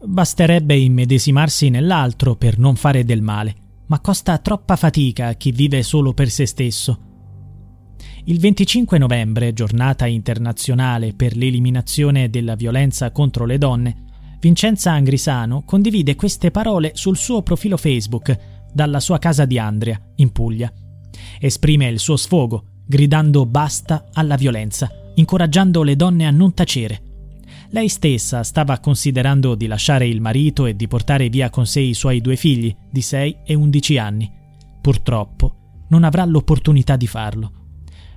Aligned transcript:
Basterebbe 0.00 0.76
immedesimarsi 0.76 1.70
nell'altro 1.70 2.36
per 2.36 2.56
non 2.56 2.76
fare 2.76 3.04
del 3.04 3.20
male, 3.20 3.54
ma 3.86 3.98
costa 3.98 4.38
troppa 4.38 4.76
fatica 4.76 5.26
a 5.26 5.32
chi 5.32 5.50
vive 5.50 5.82
solo 5.82 6.14
per 6.14 6.30
se 6.30 6.46
stesso. 6.46 7.00
Il 8.26 8.38
25 8.38 8.96
novembre, 8.96 9.52
giornata 9.52 10.06
internazionale 10.06 11.14
per 11.14 11.36
l'eliminazione 11.36 12.30
della 12.30 12.54
violenza 12.54 13.10
contro 13.10 13.44
le 13.44 13.58
donne, 13.58 14.04
Vincenza 14.38 14.92
Angrisano 14.92 15.64
condivide 15.64 16.14
queste 16.14 16.52
parole 16.52 16.92
sul 16.94 17.16
suo 17.16 17.42
profilo 17.42 17.76
Facebook 17.76 18.38
dalla 18.72 19.00
sua 19.00 19.18
casa 19.18 19.46
di 19.46 19.58
Andria, 19.58 20.00
in 20.16 20.30
Puglia. 20.30 20.72
Esprime 21.40 21.88
il 21.88 21.98
suo 21.98 22.16
sfogo, 22.16 22.66
gridando 22.86 23.46
basta 23.46 24.06
alla 24.12 24.36
violenza, 24.36 24.88
incoraggiando 25.16 25.82
le 25.82 25.96
donne 25.96 26.24
a 26.24 26.30
non 26.30 26.54
tacere 26.54 27.06
lei 27.70 27.88
stessa 27.88 28.42
stava 28.44 28.78
considerando 28.78 29.54
di 29.54 29.66
lasciare 29.66 30.06
il 30.06 30.22
marito 30.22 30.64
e 30.64 30.74
di 30.74 30.88
portare 30.88 31.28
via 31.28 31.50
con 31.50 31.66
sé 31.66 31.80
i 31.80 31.92
suoi 31.92 32.20
due 32.22 32.36
figli 32.36 32.74
di 32.90 33.02
6 33.02 33.38
e 33.44 33.54
11 33.54 33.98
anni. 33.98 34.32
Purtroppo 34.80 35.54
non 35.88 36.04
avrà 36.04 36.24
l'opportunità 36.24 36.96
di 36.96 37.06
farlo. 37.06 37.52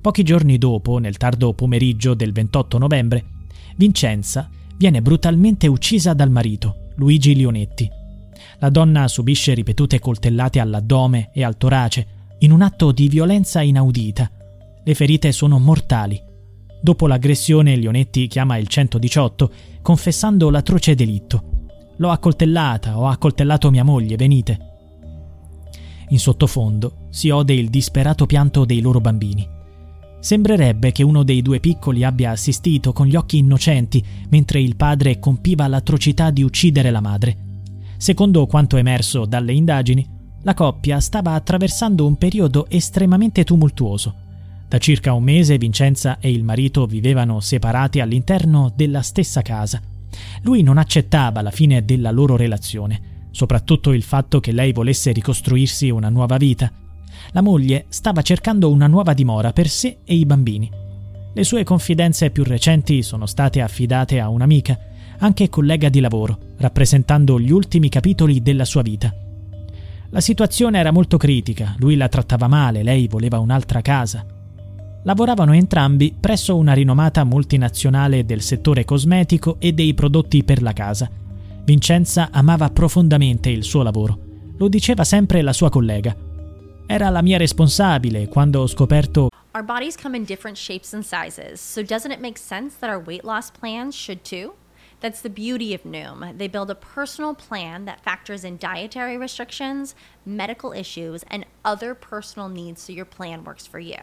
Pochi 0.00 0.24
giorni 0.24 0.58
dopo, 0.58 0.98
nel 0.98 1.16
tardo 1.16 1.52
pomeriggio 1.52 2.14
del 2.14 2.32
28 2.32 2.78
novembre, 2.78 3.24
Vincenza 3.76 4.48
viene 4.76 5.00
brutalmente 5.00 5.68
uccisa 5.68 6.12
dal 6.12 6.30
marito, 6.30 6.90
Luigi 6.96 7.34
Lionetti. 7.34 7.88
La 8.58 8.70
donna 8.70 9.06
subisce 9.06 9.54
ripetute 9.54 10.00
coltellate 10.00 10.58
all'addome 10.58 11.30
e 11.32 11.44
al 11.44 11.56
torace, 11.56 12.06
in 12.40 12.50
un 12.50 12.62
atto 12.62 12.90
di 12.90 13.08
violenza 13.08 13.62
inaudita. 13.62 14.30
Le 14.84 14.94
ferite 14.94 15.32
sono 15.32 15.58
mortali 15.58 16.25
Dopo 16.86 17.08
l'aggressione, 17.08 17.74
Lionetti 17.74 18.28
chiama 18.28 18.58
il 18.58 18.68
118, 18.68 19.50
confessando 19.82 20.50
l'atroce 20.50 20.94
delitto. 20.94 21.42
L'ho 21.96 22.10
accoltellata, 22.10 22.96
ho 22.96 23.08
accoltellato 23.08 23.70
mia 23.70 23.82
moglie, 23.82 24.14
venite. 24.14 24.58
In 26.10 26.20
sottofondo 26.20 27.08
si 27.10 27.28
ode 27.30 27.54
il 27.54 27.70
disperato 27.70 28.24
pianto 28.26 28.64
dei 28.64 28.80
loro 28.80 29.00
bambini. 29.00 29.44
Sembrerebbe 30.20 30.92
che 30.92 31.02
uno 31.02 31.24
dei 31.24 31.42
due 31.42 31.58
piccoli 31.58 32.04
abbia 32.04 32.30
assistito 32.30 32.92
con 32.92 33.08
gli 33.08 33.16
occhi 33.16 33.38
innocenti 33.38 34.00
mentre 34.28 34.60
il 34.60 34.76
padre 34.76 35.18
compiva 35.18 35.66
l'atrocità 35.66 36.30
di 36.30 36.44
uccidere 36.44 36.92
la 36.92 37.00
madre. 37.00 37.36
Secondo 37.96 38.46
quanto 38.46 38.76
emerso 38.76 39.24
dalle 39.24 39.54
indagini, 39.54 40.08
la 40.42 40.54
coppia 40.54 41.00
stava 41.00 41.32
attraversando 41.32 42.06
un 42.06 42.14
periodo 42.14 42.66
estremamente 42.68 43.42
tumultuoso. 43.42 44.25
Da 44.68 44.78
circa 44.78 45.12
un 45.12 45.22
mese 45.22 45.58
Vincenza 45.58 46.18
e 46.18 46.30
il 46.30 46.42
marito 46.42 46.86
vivevano 46.86 47.38
separati 47.38 48.00
all'interno 48.00 48.72
della 48.74 49.00
stessa 49.00 49.40
casa. 49.40 49.80
Lui 50.42 50.62
non 50.62 50.76
accettava 50.76 51.40
la 51.40 51.52
fine 51.52 51.84
della 51.84 52.10
loro 52.10 52.36
relazione, 52.36 53.28
soprattutto 53.30 53.92
il 53.92 54.02
fatto 54.02 54.40
che 54.40 54.50
lei 54.50 54.72
volesse 54.72 55.12
ricostruirsi 55.12 55.88
una 55.90 56.08
nuova 56.08 56.36
vita. 56.36 56.72
La 57.30 57.42
moglie 57.42 57.86
stava 57.90 58.22
cercando 58.22 58.68
una 58.70 58.88
nuova 58.88 59.14
dimora 59.14 59.52
per 59.52 59.68
sé 59.68 59.98
e 60.04 60.16
i 60.16 60.26
bambini. 60.26 60.68
Le 61.32 61.44
sue 61.44 61.62
confidenze 61.62 62.30
più 62.30 62.42
recenti 62.42 63.02
sono 63.02 63.26
state 63.26 63.60
affidate 63.60 64.18
a 64.18 64.28
un'amica, 64.28 64.76
anche 65.18 65.48
collega 65.48 65.88
di 65.88 66.00
lavoro, 66.00 66.38
rappresentando 66.56 67.38
gli 67.38 67.52
ultimi 67.52 67.88
capitoli 67.88 68.42
della 68.42 68.64
sua 68.64 68.82
vita. 68.82 69.14
La 70.10 70.20
situazione 70.20 70.78
era 70.78 70.90
molto 70.90 71.18
critica, 71.18 71.76
lui 71.78 71.94
la 71.94 72.08
trattava 72.08 72.48
male, 72.48 72.82
lei 72.82 73.06
voleva 73.06 73.38
un'altra 73.38 73.80
casa 73.80 74.34
lavoravano 75.06 75.54
entrambi 75.54 76.14
presso 76.18 76.56
una 76.56 76.72
rinomata 76.72 77.22
multinazionale 77.22 78.24
del 78.24 78.42
settore 78.42 78.84
cosmetico 78.84 79.56
e 79.60 79.72
dei 79.72 79.94
prodotti 79.94 80.42
per 80.42 80.62
la 80.62 80.72
casa. 80.72 81.08
Vincenza 81.62 82.30
amava 82.32 82.70
profondamente 82.70 83.48
il 83.48 83.62
suo 83.62 83.82
lavoro. 83.82 84.18
Lo 84.58 84.68
diceva 84.68 85.04
sempre 85.04 85.42
la 85.42 85.52
sua 85.52 85.70
collega. 85.70 86.14
Era 86.86 87.08
la 87.10 87.22
mia 87.22 87.38
responsabile 87.38 88.26
quando 88.28 88.60
ho 88.60 88.66
scoperto 88.66 89.30
Our 89.54 89.64
bodies 89.64 89.96
come 89.96 90.16
in 90.16 90.24
different 90.24 90.58
shapes 90.58 90.92
and 90.92 91.02
sizes, 91.02 91.60
so 91.60 91.82
doesn't 91.82 92.12
it 92.12 92.20
make 92.20 92.36
sense 92.36 92.76
that 92.80 92.90
our 92.90 93.02
weight 93.02 93.24
loss 93.24 93.50
plans 93.50 93.94
should 93.94 94.22
too? 94.22 94.54
That's 95.00 95.20
the 95.20 95.30
beauty 95.30 95.72
of 95.72 95.84
Noom. 95.84 96.36
They 96.36 96.48
build 96.48 96.68
a 96.68 96.74
personal 96.74 97.34
plan 97.34 97.84
that 97.86 98.02
factors 98.02 98.44
in 98.44 98.58
dietary 98.58 99.16
restrictions, 99.16 99.94
medical 100.24 100.72
issues, 100.72 101.24
and 101.30 101.46
other 101.64 101.94
personal 101.94 102.48
needs 102.48 102.82
so 102.82 102.92
your 102.92 103.06
plan 103.06 103.44
works 103.44 103.66
for 103.66 103.78
you. 103.78 104.02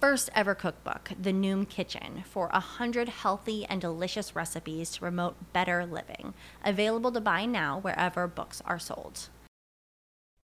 first 0.00 0.30
ever 0.34 0.54
cookbook, 0.54 1.10
The 1.20 1.32
Noom 1.32 1.68
Kitchen, 1.68 2.22
for 2.24 2.48
a 2.52 2.60
hundred 2.60 3.08
healthy 3.08 3.64
and 3.64 3.80
delicious 3.80 4.34
recipes 4.36 4.90
to 4.92 5.00
promote 5.00 5.52
better 5.52 5.84
living. 5.84 6.34
Available 6.64 7.12
to 7.12 7.20
buy 7.20 7.46
now 7.46 7.78
wherever 7.80 8.26
books 8.26 8.62
are 8.64 8.78
sold. 8.78 9.28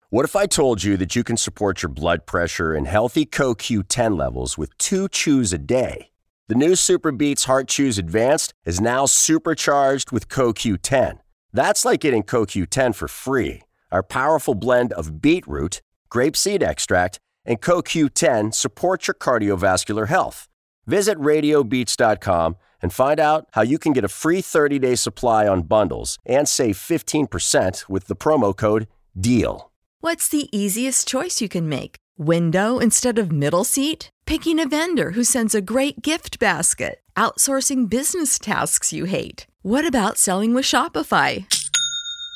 What 0.10 0.26
if 0.26 0.36
I 0.36 0.46
told 0.46 0.84
you 0.84 0.96
that 0.98 1.16
you 1.16 1.24
can 1.24 1.38
support 1.38 1.82
your 1.82 1.90
blood 1.90 2.26
pressure 2.26 2.74
and 2.74 2.88
healthy 2.88 3.26
CoQ10 3.26 4.18
levels 4.18 4.58
with 4.58 4.78
two 4.78 5.08
chews 5.10 5.54
a 5.54 5.58
day? 5.58 6.12
The 6.50 6.56
new 6.56 6.76
Super 6.76 7.12
Beats 7.12 7.46
Heart 7.46 7.68
Chews 7.68 7.98
Advanced 7.98 8.54
is 8.66 8.80
now 8.80 9.06
supercharged 9.06 10.12
with 10.12 10.30
CoQ10. 10.30 11.20
That's 11.52 11.86
like 11.86 12.02
getting 12.02 12.22
CoQ10 12.22 12.94
for 12.94 13.08
free. 13.08 13.64
Our 13.92 14.04
powerful 14.04 14.54
blend 14.54 14.94
of 14.94 15.22
beetroot, 15.22 15.82
grapeseed 16.12 16.62
extract, 16.62 17.20
and 17.46 17.62
CoQ10 17.62 18.54
support 18.54 19.08
your 19.08 19.16
cardiovascular 19.16 20.08
health. 20.08 20.48
Visit 20.86 21.18
radiobeats.com 21.18 22.58
and 22.82 22.94
find 22.94 23.20
out 23.20 23.48
how 23.54 23.62
you 23.62 23.80
can 23.80 23.94
get 23.94 24.04
a 24.04 24.10
free 24.10 24.42
30 24.42 24.80
day 24.80 24.96
supply 24.96 25.48
on 25.48 25.64
bundles 25.64 26.20
and 26.26 26.48
save 26.48 26.78
15% 26.78 27.90
with 27.90 28.08
the 28.08 28.16
promo 28.16 28.56
code 28.56 28.88
DEAL. 29.20 29.72
What's 30.02 30.28
the 30.28 30.50
easiest 30.56 31.08
choice 31.08 31.42
you 31.42 31.48
can 31.48 31.70
make? 31.70 31.96
Window 32.18 32.80
instead 32.80 33.18
of 33.18 33.32
middle 33.32 33.64
seat? 33.64 34.10
Picking 34.26 34.60
a 34.60 34.68
vendor 34.68 35.12
who 35.12 35.24
sends 35.24 35.56
a 35.56 35.62
great 35.62 36.02
gift 36.02 36.40
basket? 36.40 37.00
Outsourcing 37.16 37.90
business 37.90 38.38
tasks 38.38 38.92
you 38.92 39.06
hate? 39.06 39.48
What 39.62 39.88
about 39.88 40.18
selling 40.18 40.54
with 40.54 40.66
Shopify? 40.66 41.46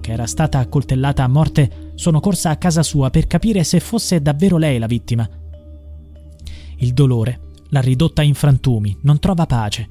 Che 0.00 0.10
era 0.10 0.26
stata 0.26 0.58
accoltellata 0.58 1.22
a 1.22 1.28
morte, 1.28 1.92
sono 1.94 2.18
corsa 2.20 2.50
a 2.50 2.56
casa 2.56 2.82
sua 2.82 3.10
per 3.10 3.26
capire 3.26 3.62
se 3.62 3.78
fosse 3.78 4.20
davvero 4.20 4.56
lei 4.56 4.78
la 4.78 4.86
vittima. 4.86 5.28
Il 6.78 6.92
dolore 6.92 7.50
l'ha 7.68 7.80
ridotta 7.80 8.22
in 8.22 8.34
frantumi, 8.34 8.98
non 9.02 9.18
trova 9.18 9.46
pace. 9.46 9.88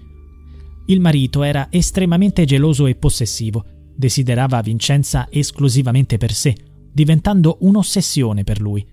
Il 0.87 0.99
marito 0.99 1.43
era 1.43 1.67
estremamente 1.69 2.45
geloso 2.45 2.87
e 2.87 2.95
possessivo, 2.95 3.63
desiderava 3.95 4.61
Vincenza 4.61 5.27
esclusivamente 5.29 6.17
per 6.17 6.33
sé, 6.33 6.55
diventando 6.91 7.57
un'ossessione 7.61 8.43
per 8.43 8.59
lui. 8.59 8.85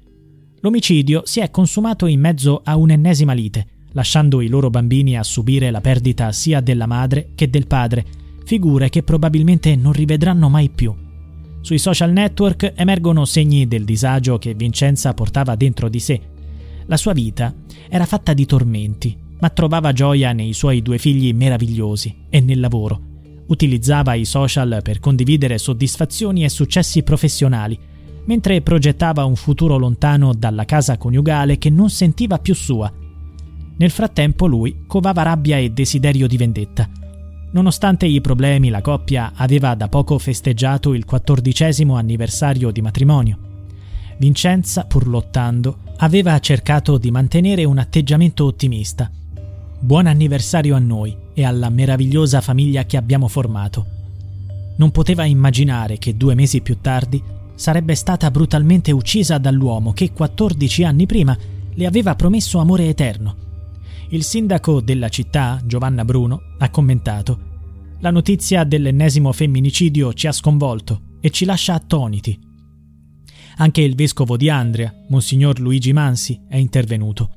L'omicidio 0.61 1.23
si 1.25 1.41
è 1.41 1.51
consumato 1.51 2.07
in 2.07 2.21
mezzo 2.21 2.61
a 2.63 2.77
un'ennesima 2.77 3.33
lite, 3.33 3.67
lasciando 3.93 4.41
i 4.41 4.49
loro 4.49 4.71
bambini 4.71 5.17
a 5.17 5.23
subire 5.23 5.71
la 5.71 5.81
perdita 5.81 6.31
sia 6.33 6.61
della 6.61 6.87
madre 6.87 7.31
che 7.35 7.51
del 7.51 7.67
padre, 7.67 8.05
figure 8.49 8.89
che 8.89 9.03
probabilmente 9.03 9.77
non 9.77 9.93
rivedranno 9.93 10.49
mai 10.49 10.71
più. 10.71 10.95
Sui 11.61 11.77
social 11.77 12.13
network 12.13 12.73
emergono 12.77 13.27
segni 13.27 13.69
del 13.69 13.85
disagio 13.85 14.39
che 14.39 14.55
Vincenza 14.55 15.13
portava 15.13 15.55
dentro 15.55 15.91
di 15.91 16.01
sé. 16.01 16.19
La 16.87 16.97
sua 16.97 17.13
vita 17.13 17.53
era 17.91 18.07
fatta 18.07 18.33
di 18.33 18.47
tormenti, 18.47 19.15
ma 19.39 19.51
trovava 19.51 19.93
gioia 19.93 20.33
nei 20.33 20.55
suoi 20.55 20.81
due 20.81 20.97
figli 20.97 21.35
meravigliosi 21.35 22.25
e 22.31 22.41
nel 22.41 22.59
lavoro. 22.59 22.99
Utilizzava 23.49 24.15
i 24.15 24.25
social 24.25 24.81
per 24.83 24.99
condividere 24.99 25.59
soddisfazioni 25.59 26.43
e 26.43 26.49
successi 26.49 27.03
professionali, 27.03 27.79
mentre 28.25 28.63
progettava 28.63 29.27
un 29.27 29.37
futuro 29.37 29.77
lontano 29.77 30.33
dalla 30.33 30.65
casa 30.65 30.97
coniugale 30.97 31.59
che 31.59 31.69
non 31.69 31.91
sentiva 31.91 32.39
più 32.39 32.55
sua. 32.55 32.91
Nel 33.77 33.91
frattempo 33.91 34.47
lui 34.47 34.85
covava 34.87 35.21
rabbia 35.21 35.59
e 35.59 35.69
desiderio 35.69 36.27
di 36.27 36.39
vendetta. 36.39 36.89
Nonostante 37.51 38.07
i 38.07 38.21
problemi, 38.21 38.69
la 38.69 38.83
coppia 38.83 39.33
aveva 39.35 39.75
da 39.75 39.89
poco 39.89 40.19
festeggiato 40.19 40.93
il 40.93 41.07
quattordicesimo 41.07 41.97
anniversario 41.97 42.71
di 42.71 42.83
matrimonio. 42.83 43.39
Vincenza, 44.19 44.85
pur 44.85 45.07
lottando, 45.07 45.79
aveva 45.99 46.39
cercato 46.41 46.99
di 46.99 47.11
mantenere 47.11 47.65
un 47.65 47.79
atteggiamento 47.79 48.45
ottimista. 48.45 49.11
Buon 49.81 50.07
anniversario 50.07 50.77
a 50.77 50.79
noi 50.79 51.17
e 51.33 51.45
alla 51.45 51.71
meravigliosa 51.71 52.41
famiglia 52.41 52.85
che 52.85 52.97
abbiamo 52.97 53.29
formato. 53.29 53.87
Non 54.77 54.91
poteva 54.91 55.25
immaginare 55.25 55.99
che 55.99 56.17
due 56.17 56.35
mesi 56.35 56.61
più 56.61 56.79
tardi 56.81 57.23
sarebbe 57.55 57.95
stata 57.95 58.31
brutalmente 58.31 58.93
uccisa 58.93 59.39
dall'uomo 59.39 59.93
che 59.93 60.13
14 60.13 60.85
anni 60.85 61.07
prima 61.07 61.37
le 61.75 61.87
aveva 61.87 62.15
promesso 62.15 62.59
amore 62.59 62.89
eterno. 62.89 63.48
Il 64.11 64.23
sindaco 64.25 64.81
della 64.81 65.11
città, 65.11 65.61
Giovanna 65.63 66.03
Bruno, 66.03 66.55
ha 66.57 66.71
commentato 66.71 67.39
La 68.01 68.11
notizia 68.11 68.65
dell'ennesimo 68.65 69.33
femminicidio 69.33 70.15
ci 70.15 70.27
ha 70.27 70.33
sconvolto 70.33 71.17
e 71.21 71.29
ci 71.29 71.45
lascia 71.45 71.75
attoniti. 71.75 72.39
Anche 73.57 73.83
il 73.83 73.95
vescovo 73.95 74.39
di 74.39 74.49
Andria, 74.49 74.95
Monsignor 75.09 75.61
Luigi 75.61 75.93
Mansi, 75.93 76.41
è 76.49 76.57
intervenuto. 76.57 77.33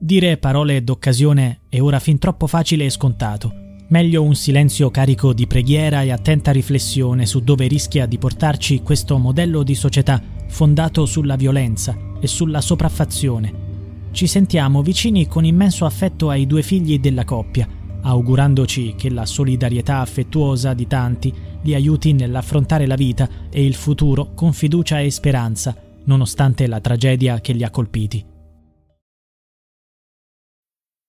Dire 0.00 0.38
parole 0.38 0.82
d'occasione 0.82 1.62
è 1.68 1.82
ora 1.82 1.98
fin 1.98 2.18
troppo 2.18 2.46
facile 2.46 2.86
e 2.86 2.90
scontato. 2.90 3.52
Meglio 3.88 4.22
un 4.22 4.34
silenzio 4.34 4.90
carico 4.90 5.34
di 5.34 5.46
preghiera 5.46 6.00
e 6.00 6.10
attenta 6.10 6.50
riflessione 6.50 7.26
su 7.26 7.40
dove 7.40 7.66
rischia 7.66 8.06
di 8.06 8.16
portarci 8.16 8.80
questo 8.80 9.18
modello 9.18 9.62
di 9.62 9.74
società 9.74 10.22
fondato 10.48 11.04
sulla 11.04 11.36
violenza 11.36 11.94
e 12.20 12.26
sulla 12.26 12.62
sopraffazione. 12.62 13.63
Ci 14.14 14.28
sentiamo 14.28 14.80
vicini 14.80 15.26
con 15.26 15.44
immenso 15.44 15.86
affetto 15.86 16.30
ai 16.30 16.46
due 16.46 16.62
figli 16.62 17.00
della 17.00 17.24
coppia, 17.24 17.66
augurandoci 18.00 18.94
che 18.96 19.10
la 19.10 19.26
solidarietà 19.26 19.98
affettuosa 19.98 20.72
di 20.72 20.86
tanti 20.86 21.34
li 21.62 21.74
aiuti 21.74 22.12
nell'affrontare 22.12 22.86
la 22.86 22.94
vita 22.94 23.28
e 23.50 23.64
il 23.66 23.74
futuro 23.74 24.30
con 24.32 24.52
fiducia 24.52 25.00
e 25.00 25.10
speranza, 25.10 25.74
nonostante 26.04 26.68
la 26.68 26.78
tragedia 26.78 27.40
che 27.40 27.54
li 27.54 27.64
ha 27.64 27.70
colpiti. 27.70 28.33